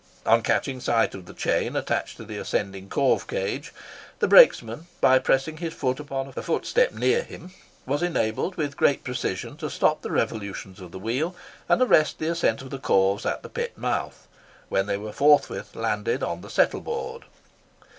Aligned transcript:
On 0.25 0.41
catching 0.41 0.79
sight 0.79 1.13
of 1.13 1.27
the 1.27 1.33
chain 1.35 1.75
attached 1.75 2.17
to 2.17 2.23
the 2.25 2.39
ascending 2.39 2.89
corve 2.89 3.27
cage, 3.27 3.71
the 4.17 4.27
brakesman, 4.27 4.87
by 4.99 5.19
pressing 5.19 5.57
his 5.57 5.75
foot 5.75 5.99
upon 5.99 6.33
a 6.35 6.41
foot 6.41 6.65
step 6.65 6.91
near 6.91 7.21
him, 7.21 7.51
was 7.85 8.01
enabled, 8.01 8.55
with 8.55 8.75
great 8.75 9.03
precision, 9.03 9.55
to 9.57 9.69
stop 9.69 10.01
the 10.01 10.09
revolutions 10.09 10.79
of 10.79 10.91
the 10.91 10.97
wheel, 10.97 11.35
and 11.69 11.83
arrest 11.83 12.17
the 12.17 12.31
ascent 12.31 12.63
of 12.63 12.71
the 12.71 12.79
corves 12.79 13.27
at 13.27 13.43
the 13.43 13.49
pit 13.49 13.77
mouth, 13.77 14.27
when 14.69 14.87
they 14.87 14.97
were 14.97 15.13
forthwith 15.13 15.75
landed 15.75 16.23
on 16.23 16.41
the 16.41 16.49
"settle 16.49 16.81
board." 16.81 17.25